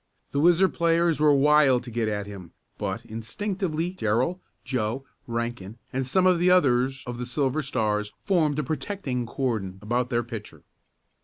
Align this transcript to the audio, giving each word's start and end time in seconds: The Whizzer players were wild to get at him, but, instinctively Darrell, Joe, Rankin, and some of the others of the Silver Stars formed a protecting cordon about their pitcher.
The 0.31 0.39
Whizzer 0.39 0.67
players 0.67 1.19
were 1.19 1.31
wild 1.31 1.83
to 1.83 1.91
get 1.91 2.07
at 2.07 2.25
him, 2.25 2.53
but, 2.79 3.05
instinctively 3.05 3.91
Darrell, 3.91 4.41
Joe, 4.65 5.05
Rankin, 5.27 5.77
and 5.93 6.07
some 6.07 6.25
of 6.25 6.39
the 6.39 6.49
others 6.49 7.03
of 7.05 7.19
the 7.19 7.25
Silver 7.27 7.61
Stars 7.61 8.11
formed 8.23 8.57
a 8.57 8.63
protecting 8.63 9.27
cordon 9.27 9.77
about 9.79 10.09
their 10.09 10.23
pitcher. 10.23 10.63